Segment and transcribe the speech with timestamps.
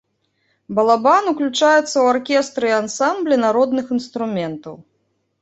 [0.77, 4.75] Балабан ўключаецца ў аркестры і ансамблі народных інструментаў.